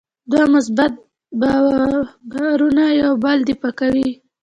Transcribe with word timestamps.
دوه 0.31 0.45
مثبت 0.53 0.93
بارونه 2.33 2.85
یو 3.01 3.11
بل 3.23 3.37
دفع 3.49 3.71
کوي. 3.79 4.09